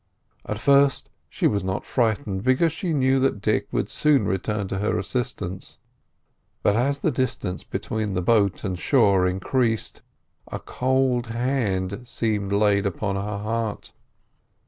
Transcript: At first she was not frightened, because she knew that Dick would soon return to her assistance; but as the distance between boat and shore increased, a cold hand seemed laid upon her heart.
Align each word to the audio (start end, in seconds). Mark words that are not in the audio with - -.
At 0.47 0.57
first 0.57 1.11
she 1.29 1.45
was 1.45 1.63
not 1.63 1.85
frightened, 1.85 2.41
because 2.41 2.71
she 2.73 2.91
knew 2.91 3.19
that 3.19 3.39
Dick 3.39 3.67
would 3.71 3.87
soon 3.87 4.25
return 4.25 4.67
to 4.69 4.79
her 4.79 4.97
assistance; 4.97 5.77
but 6.63 6.75
as 6.75 6.97
the 6.97 7.11
distance 7.11 7.63
between 7.63 8.15
boat 8.15 8.63
and 8.63 8.79
shore 8.79 9.27
increased, 9.27 10.01
a 10.51 10.57
cold 10.57 11.27
hand 11.27 12.07
seemed 12.07 12.51
laid 12.51 12.87
upon 12.87 13.13
her 13.15 13.21
heart. 13.37 13.93